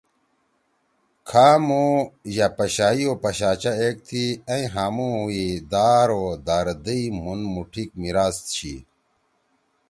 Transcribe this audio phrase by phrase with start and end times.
[1.27, 1.85] کھامُو
[2.35, 7.89] یأ پشائی او پشاچہ ایک تھی ائں ہامُو ئی دار او درد ئی مُھن مُوٹھیِک
[8.01, 8.73] میِراث چھی۔